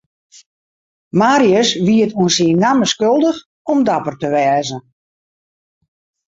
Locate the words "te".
4.21-4.27